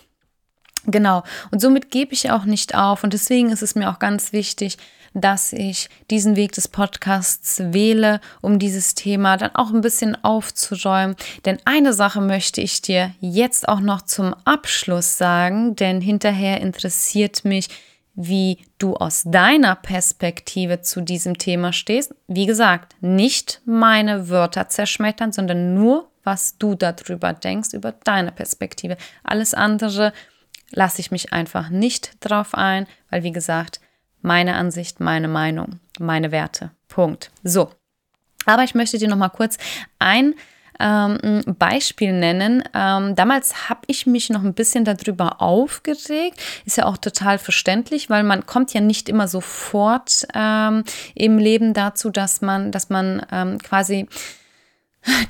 Genau. 0.87 1.23
Und 1.51 1.61
somit 1.61 1.91
gebe 1.91 2.13
ich 2.13 2.31
auch 2.31 2.45
nicht 2.45 2.75
auf. 2.75 3.03
Und 3.03 3.15
deswegen 3.15 3.51
ist 3.51 3.63
es 3.63 3.75
mir 3.75 3.91
auch 3.91 3.99
ganz 3.99 4.33
wichtig, 4.33 4.77
dass 5.15 5.53
ich 5.53 5.89
diesen 6.11 6.37
Weg 6.37 6.53
des 6.53 6.69
Podcasts 6.69 7.61
wähle, 7.73 8.21
um 8.43 8.59
dieses 8.59 8.95
Thema 8.95 9.37
dann 9.37 9.55
auch 9.55 9.71
ein 9.71 9.81
bisschen 9.81 10.23
aufzuräumen. 10.23 11.17
Denn 11.47 11.59
eine 11.65 11.93
Sache 11.95 12.21
möchte 12.21 12.61
ich 12.61 12.83
dir 12.83 13.15
jetzt 13.21 13.69
auch 13.69 13.81
noch 13.81 14.03
zum 14.03 14.35
Abschluss 14.45 15.17
sagen, 15.17 15.77
denn 15.77 16.01
hinterher 16.01 16.61
interessiert 16.61 17.45
mich, 17.45 17.69
wie 18.23 18.59
du 18.79 18.97
aus 18.97 19.23
deiner 19.25 19.75
Perspektive 19.77 20.83
zu 20.83 21.01
diesem 21.01 21.39
Thema 21.39 21.73
stehst. 21.73 22.15
Wie 22.29 22.47
gesagt, 22.47 22.95
nicht 23.01 23.63
meine 23.65 24.29
Wörter 24.29 24.69
zerschmettern, 24.69 25.33
sondern 25.33 25.75
nur, 25.75 26.11
was 26.23 26.59
du 26.59 26.75
darüber 26.75 27.33
denkst, 27.33 27.71
über 27.73 27.93
deine 27.93 28.31
Perspektive. 28.31 28.97
Alles 29.25 29.55
andere 29.55 30.13
lasse 30.71 31.01
ich 31.01 31.11
mich 31.11 31.33
einfach 31.33 31.71
nicht 31.71 32.13
drauf 32.21 32.55
ein, 32.55 32.87
weil, 33.09 33.23
wie 33.23 33.33
gesagt, 33.33 33.81
meine 34.21 34.55
Ansicht, 34.55 35.01
meine 35.01 35.29
Meinung, 35.29 35.81
meine 35.99 36.31
Werte. 36.31 36.73
Punkt. 36.89 37.31
So. 37.43 37.71
Aber 38.45 38.65
ich 38.65 38.75
möchte 38.75 38.99
dir 38.99 39.09
noch 39.09 39.17
mal 39.17 39.31
kurz 39.31 39.57
ein 39.99 40.35
ähm, 40.81 41.19
ein 41.23 41.57
Beispiel 41.57 42.13
nennen. 42.13 42.63
Ähm, 42.75 43.15
damals 43.15 43.69
habe 43.69 43.81
ich 43.87 44.07
mich 44.07 44.31
noch 44.31 44.43
ein 44.43 44.55
bisschen 44.55 44.85
darüber 44.85 45.41
aufgeregt. 45.43 46.41
Ist 46.65 46.79
ja 46.79 46.87
auch 46.87 46.97
total 46.97 47.39
verständlich, 47.39 48.11
weil 48.11 48.23
man 48.23 48.47
kommt 48.47 48.73
ja 48.73 48.81
nicht 48.81 49.09
immer 49.09 49.29
sofort 49.29 50.27
ähm, 50.35 50.85
im 51.15 51.39
Leben 51.39 51.75
dazu, 51.75 52.11
dass 52.11 52.41
man, 52.41 52.73
dass 52.73 52.89
man 52.89 53.25
ähm, 53.31 53.59
quasi 53.59 54.09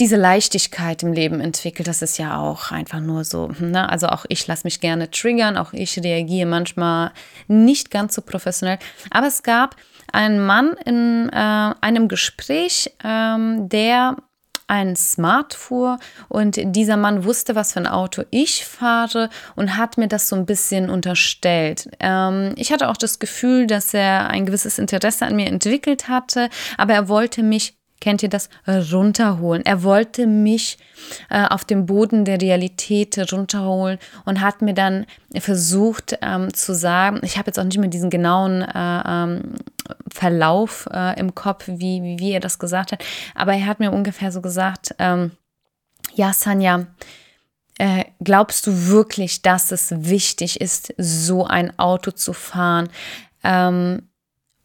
diese 0.00 0.16
Leichtigkeit 0.16 1.02
im 1.02 1.12
Leben 1.12 1.40
entwickelt, 1.40 1.86
das 1.86 2.02
ist 2.02 2.18
ja 2.18 2.38
auch 2.38 2.72
einfach 2.72 3.00
nur 3.00 3.24
so. 3.24 3.52
Ne? 3.60 3.88
Also 3.88 4.08
auch 4.08 4.24
ich 4.28 4.46
lasse 4.46 4.66
mich 4.66 4.80
gerne 4.80 5.10
triggern, 5.10 5.56
auch 5.56 5.72
ich 5.72 5.96
reagiere 5.98 6.48
manchmal 6.48 7.12
nicht 7.46 7.90
ganz 7.90 8.14
so 8.14 8.22
professionell. 8.22 8.78
Aber 9.10 9.28
es 9.28 9.42
gab 9.42 9.76
einen 10.12 10.44
Mann 10.44 10.72
in 10.84 11.28
äh, 11.32 11.74
einem 11.80 12.08
Gespräch, 12.08 12.92
ähm, 13.04 13.68
der 13.68 14.16
ein 14.70 14.94
Smart 14.94 15.52
fuhr 15.52 15.98
und 16.28 16.60
dieser 16.62 16.96
Mann 16.96 17.24
wusste, 17.24 17.56
was 17.56 17.72
für 17.72 17.80
ein 17.80 17.88
Auto 17.88 18.22
ich 18.30 18.64
fahre 18.64 19.28
und 19.56 19.76
hat 19.76 19.98
mir 19.98 20.06
das 20.06 20.28
so 20.28 20.36
ein 20.36 20.46
bisschen 20.46 20.88
unterstellt. 20.88 21.90
Ähm, 21.98 22.54
ich 22.56 22.72
hatte 22.72 22.88
auch 22.88 22.96
das 22.96 23.18
Gefühl, 23.18 23.66
dass 23.66 23.92
er 23.92 24.30
ein 24.30 24.46
gewisses 24.46 24.78
Interesse 24.78 25.26
an 25.26 25.34
mir 25.34 25.46
entwickelt 25.46 26.08
hatte, 26.08 26.48
aber 26.78 26.94
er 26.94 27.08
wollte 27.08 27.42
mich 27.42 27.79
kennt 28.00 28.22
ihr 28.22 28.28
das, 28.28 28.48
runterholen. 28.66 29.64
Er 29.64 29.82
wollte 29.82 30.26
mich 30.26 30.78
äh, 31.28 31.46
auf 31.46 31.64
dem 31.64 31.86
Boden 31.86 32.24
der 32.24 32.40
Realität 32.40 33.18
runterholen 33.32 33.98
und 34.24 34.40
hat 34.40 34.62
mir 34.62 34.74
dann 34.74 35.06
versucht 35.38 36.18
ähm, 36.22 36.52
zu 36.54 36.74
sagen, 36.74 37.20
ich 37.22 37.36
habe 37.36 37.48
jetzt 37.48 37.58
auch 37.58 37.64
nicht 37.64 37.78
mehr 37.78 37.90
diesen 37.90 38.10
genauen 38.10 38.62
äh, 38.62 39.02
ähm, 39.06 39.54
Verlauf 40.10 40.88
äh, 40.92 41.18
im 41.18 41.34
Kopf, 41.34 41.64
wie, 41.66 42.18
wie, 42.18 42.32
er 42.32 42.40
das 42.40 42.58
gesagt 42.58 42.92
hat. 42.92 43.04
Aber 43.34 43.52
er 43.52 43.66
hat 43.66 43.80
mir 43.80 43.92
ungefähr 43.92 44.32
so 44.32 44.40
gesagt, 44.40 44.94
ähm, 44.98 45.32
ja, 46.14 46.32
Sanja, 46.32 46.86
äh, 47.78 48.04
glaubst 48.22 48.66
du 48.66 48.88
wirklich, 48.88 49.42
dass 49.42 49.72
es 49.72 49.90
wichtig 49.90 50.60
ist, 50.60 50.92
so 50.98 51.46
ein 51.46 51.78
Auto 51.78 52.10
zu 52.10 52.32
fahren? 52.32 52.88
Ähm, 53.42 54.09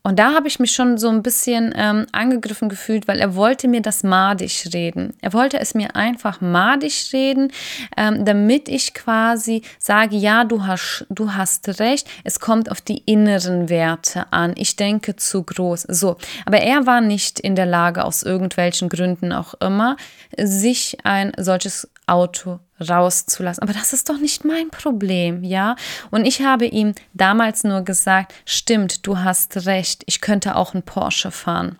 und 0.05 0.19
da 0.19 0.35
habe 0.35 0.47
ich 0.47 0.59
mich 0.59 0.71
schon 0.71 0.99
so 0.99 1.09
ein 1.09 1.23
bisschen 1.23 1.73
ähm, 1.75 2.05
angegriffen 2.11 2.69
gefühlt, 2.69 3.07
weil 3.07 3.19
er 3.19 3.33
wollte 3.33 3.67
mir 3.67 3.81
das 3.81 4.03
madig 4.03 4.69
reden. 4.71 5.15
Er 5.19 5.33
wollte 5.33 5.59
es 5.59 5.73
mir 5.73 5.95
einfach 5.95 6.41
madig 6.41 7.09
reden, 7.11 7.51
ähm, 7.97 8.23
damit 8.23 8.69
ich 8.69 8.93
quasi 8.93 9.63
sage, 9.79 10.15
ja, 10.15 10.43
du 10.43 10.67
hast, 10.67 11.07
du 11.09 11.33
hast 11.33 11.79
recht, 11.79 12.07
es 12.23 12.39
kommt 12.39 12.69
auf 12.69 12.81
die 12.81 12.99
inneren 13.07 13.67
Werte 13.67 14.31
an. 14.31 14.53
Ich 14.57 14.75
denke 14.75 15.15
zu 15.15 15.41
groß. 15.41 15.87
So, 15.89 16.17
aber 16.45 16.59
er 16.59 16.85
war 16.85 17.01
nicht 17.01 17.39
in 17.39 17.55
der 17.55 17.65
Lage, 17.65 18.03
aus 18.03 18.21
irgendwelchen 18.21 18.89
Gründen 18.89 19.33
auch 19.33 19.55
immer, 19.55 19.97
sich 20.37 20.99
ein 21.03 21.31
solches 21.35 21.89
Auto 22.07 22.59
rauszulassen. 22.79 23.63
Aber 23.63 23.73
das 23.73 23.93
ist 23.93 24.09
doch 24.09 24.17
nicht 24.17 24.45
mein 24.45 24.69
Problem, 24.69 25.43
ja? 25.43 25.75
Und 26.11 26.25
ich 26.25 26.41
habe 26.41 26.65
ihm 26.65 26.93
damals 27.13 27.63
nur 27.63 27.81
gesagt, 27.81 28.33
stimmt, 28.45 29.07
du 29.07 29.19
hast 29.19 29.65
recht, 29.65 30.03
ich 30.05 30.21
könnte 30.21 30.55
auch 30.55 30.73
einen 30.73 30.83
Porsche 30.83 31.31
fahren. 31.31 31.77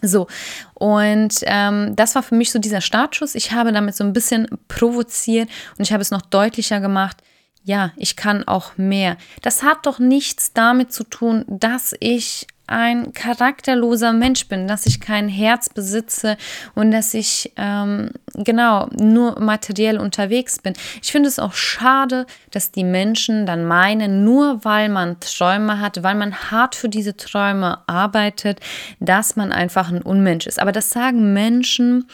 So, 0.00 0.28
und 0.74 1.34
ähm, 1.42 1.96
das 1.96 2.14
war 2.14 2.22
für 2.22 2.36
mich 2.36 2.52
so 2.52 2.58
dieser 2.58 2.80
Startschuss. 2.80 3.34
Ich 3.34 3.52
habe 3.52 3.72
damit 3.72 3.96
so 3.96 4.04
ein 4.04 4.12
bisschen 4.12 4.46
provoziert 4.68 5.48
und 5.76 5.84
ich 5.84 5.92
habe 5.92 6.02
es 6.02 6.10
noch 6.10 6.22
deutlicher 6.22 6.80
gemacht. 6.80 7.16
Ja, 7.64 7.92
ich 7.96 8.16
kann 8.16 8.46
auch 8.46 8.76
mehr. 8.76 9.16
Das 9.42 9.62
hat 9.62 9.86
doch 9.86 9.98
nichts 9.98 10.52
damit 10.52 10.92
zu 10.92 11.04
tun, 11.04 11.44
dass 11.48 11.94
ich 11.98 12.46
ein 12.68 13.12
charakterloser 13.12 14.12
Mensch 14.12 14.46
bin, 14.48 14.68
dass 14.68 14.86
ich 14.86 15.00
kein 15.00 15.28
Herz 15.28 15.68
besitze 15.68 16.36
und 16.74 16.90
dass 16.90 17.14
ich 17.14 17.52
ähm, 17.56 18.10
genau 18.34 18.88
nur 18.92 19.40
materiell 19.40 19.98
unterwegs 19.98 20.58
bin. 20.58 20.74
Ich 21.02 21.10
finde 21.10 21.28
es 21.28 21.38
auch 21.38 21.54
schade, 21.54 22.26
dass 22.50 22.70
die 22.70 22.84
Menschen 22.84 23.46
dann 23.46 23.64
meinen, 23.64 24.24
nur 24.24 24.64
weil 24.64 24.88
man 24.88 25.18
Träume 25.20 25.80
hat, 25.80 26.02
weil 26.02 26.14
man 26.14 26.50
hart 26.50 26.74
für 26.74 26.88
diese 26.88 27.16
Träume 27.16 27.78
arbeitet, 27.86 28.60
dass 29.00 29.36
man 29.36 29.52
einfach 29.52 29.90
ein 29.90 30.02
Unmensch 30.02 30.46
ist. 30.46 30.60
Aber 30.60 30.72
das 30.72 30.90
sagen 30.90 31.32
Menschen, 31.32 32.08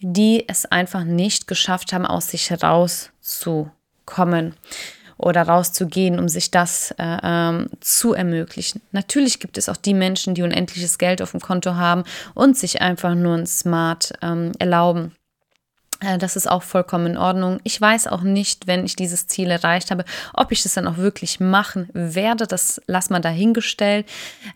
die 0.00 0.44
es 0.48 0.66
einfach 0.66 1.04
nicht 1.04 1.46
geschafft 1.46 1.94
haben, 1.94 2.04
aus 2.04 2.28
sich 2.28 2.50
herauszukommen 2.50 4.54
oder 5.16 5.42
rauszugehen, 5.42 6.18
um 6.18 6.28
sich 6.28 6.50
das 6.50 6.92
äh, 6.98 7.18
ähm, 7.22 7.68
zu 7.80 8.14
ermöglichen. 8.14 8.80
Natürlich 8.92 9.40
gibt 9.40 9.58
es 9.58 9.68
auch 9.68 9.76
die 9.76 9.94
Menschen, 9.94 10.34
die 10.34 10.42
unendliches 10.42 10.98
Geld 10.98 11.22
auf 11.22 11.32
dem 11.32 11.40
Konto 11.40 11.74
haben 11.74 12.04
und 12.34 12.56
sich 12.56 12.80
einfach 12.80 13.14
nur 13.14 13.36
ein 13.36 13.46
Smart 13.46 14.12
ähm, 14.22 14.52
erlauben. 14.58 15.12
Äh, 16.00 16.18
das 16.18 16.36
ist 16.36 16.48
auch 16.48 16.62
vollkommen 16.62 17.06
in 17.06 17.16
Ordnung. 17.16 17.60
Ich 17.64 17.80
weiß 17.80 18.06
auch 18.08 18.22
nicht, 18.22 18.66
wenn 18.66 18.84
ich 18.84 18.96
dieses 18.96 19.26
Ziel 19.26 19.50
erreicht 19.50 19.90
habe, 19.90 20.04
ob 20.32 20.52
ich 20.52 20.62
das 20.62 20.74
dann 20.74 20.86
auch 20.86 20.96
wirklich 20.96 21.40
machen 21.40 21.88
werde. 21.92 22.46
Das 22.46 22.80
lass 22.86 23.10
mal 23.10 23.20
dahingestellt. 23.20 24.06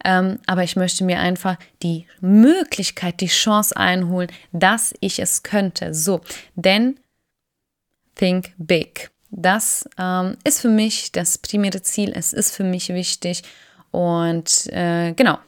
Ähm, 0.04 0.38
aber 0.46 0.62
ich 0.64 0.76
möchte 0.76 1.04
mir 1.04 1.18
einfach 1.18 1.56
die 1.82 2.06
Möglichkeit, 2.20 3.20
die 3.20 3.28
Chance 3.28 3.76
einholen, 3.76 4.30
dass 4.52 4.94
ich 5.00 5.18
es 5.20 5.42
könnte. 5.42 5.94
So, 5.94 6.20
denn 6.54 6.98
think 8.14 8.52
big. 8.58 9.10
Das 9.30 9.88
ähm, 9.98 10.36
ist 10.44 10.60
für 10.60 10.68
mich 10.68 11.12
das 11.12 11.38
primäre 11.38 11.82
Ziel. 11.82 12.12
Es 12.14 12.32
ist 12.32 12.54
für 12.54 12.64
mich 12.64 12.88
wichtig. 12.88 13.42
Und 13.90 14.66
äh, 14.72 15.12
genau, 15.12 15.38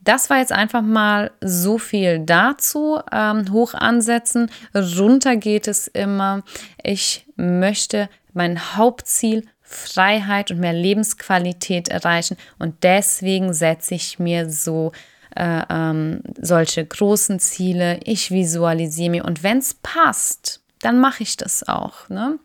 das 0.00 0.30
war 0.30 0.38
jetzt 0.38 0.52
einfach 0.52 0.82
mal 0.82 1.30
so 1.40 1.78
viel 1.78 2.20
dazu. 2.20 3.00
Ähm, 3.12 3.52
hoch 3.52 3.74
ansetzen, 3.74 4.50
runter 4.74 5.36
geht 5.36 5.68
es 5.68 5.86
immer. 5.88 6.42
Ich 6.82 7.26
möchte 7.36 8.08
mein 8.32 8.76
Hauptziel 8.76 9.46
Freiheit 9.60 10.50
und 10.50 10.58
mehr 10.58 10.72
Lebensqualität 10.72 11.88
erreichen 11.88 12.36
und 12.58 12.82
deswegen 12.82 13.54
setze 13.54 13.94
ich 13.94 14.18
mir 14.18 14.50
so 14.50 14.90
äh, 15.36 15.62
ähm, 15.70 16.22
solche 16.40 16.84
großen 16.84 17.38
Ziele. 17.38 18.00
Ich 18.02 18.32
visualisiere 18.32 19.10
mir 19.10 19.24
und 19.24 19.44
wenn 19.44 19.58
es 19.58 19.74
passt, 19.74 20.60
dann 20.80 20.98
mache 20.98 21.22
ich 21.22 21.36
das 21.36 21.68
auch. 21.68 22.08
Ne? 22.08 22.40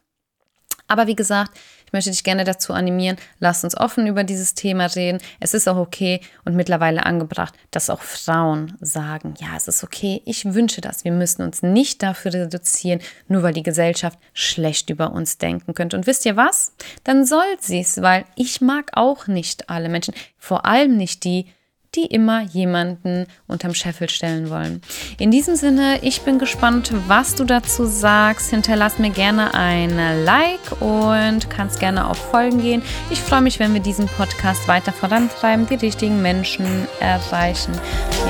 Aber 0.88 1.08
wie 1.08 1.16
gesagt, 1.16 1.52
möchte 1.96 2.12
dich 2.12 2.24
gerne 2.24 2.44
dazu 2.44 2.74
animieren, 2.74 3.18
lass 3.40 3.64
uns 3.64 3.76
offen 3.76 4.06
über 4.06 4.24
dieses 4.24 4.54
Thema 4.54 4.86
reden. 4.86 5.20
Es 5.40 5.54
ist 5.54 5.68
auch 5.68 5.78
okay 5.78 6.20
und 6.44 6.56
mittlerweile 6.56 7.06
angebracht, 7.06 7.56
dass 7.72 7.90
auch 7.90 8.02
Frauen 8.02 8.78
sagen, 8.82 9.34
ja, 9.40 9.56
es 9.56 9.68
ist 9.68 9.84
okay, 9.84 10.22
ich 10.26 10.54
wünsche 10.54 10.82
das. 10.82 11.06
Wir 11.06 11.14
müssen 11.14 11.42
uns 11.42 11.64
nicht 11.64 12.04
dafür 12.04 12.34
reduzieren, 12.34 13.00
nur 13.28 13.42
weil 13.44 13.54
die 13.54 13.64
Gesellschaft 13.64 14.20
schlecht 14.34 14.90
über 14.90 15.14
uns 15.14 15.38
denken 15.38 15.74
könnte. 15.74 15.96
Und 15.96 16.06
wisst 16.06 16.26
ihr 16.26 16.36
was? 16.36 16.74
Dann 17.06 17.26
soll 17.26 17.46
sie 17.60 17.80
es, 17.80 18.02
weil 18.02 18.26
ich 18.36 18.60
mag 18.62 18.92
auch 18.94 19.28
nicht 19.28 19.70
alle 19.70 19.90
Menschen, 19.90 20.14
vor 20.38 20.66
allem 20.66 20.98
nicht 20.98 21.24
die, 21.24 21.48
die 21.96 22.06
immer 22.06 22.42
jemanden 22.42 23.26
unterm 23.48 23.74
Scheffel 23.74 24.10
stellen 24.10 24.50
wollen. 24.50 24.82
In 25.18 25.32
diesem 25.32 25.56
Sinne, 25.56 26.00
ich 26.02 26.22
bin 26.22 26.40
gespannt, 26.40 26.92
was 27.08 27.36
du 27.36 27.46
dazu 27.46 27.86
sagst. 27.86 28.50
Hinterlass 28.50 29.00
mir 29.00 29.12
gerne 29.12 29.54
ein 29.54 29.98
Like 30.26 30.82
und 30.82 31.50
kannst 31.50 31.80
gerne 31.80 32.10
auf 32.10 32.18
Folgen 32.18 32.62
gehen. 32.62 32.82
Ich 33.10 33.20
freue 33.20 33.42
mich, 33.42 33.60
wenn 33.60 33.74
wir 33.74 33.82
diesen 33.82 34.08
Podcast 34.08 34.68
weiter 34.68 34.92
vorantreiben, 34.92 35.68
die 35.68 35.76
richtigen 35.76 36.22
Menschen 36.22 36.88
erreichen. 37.00 37.74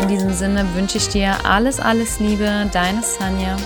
In 0.02 0.08
diesem 0.08 0.34
Sinne 0.34 0.66
wünsche 0.76 0.98
ich 0.98 1.10
dir 1.10 1.46
alles, 1.46 1.80
alles 1.80 2.20
Liebe, 2.20 2.70
deine 2.72 3.02
Sanja. 3.02 3.58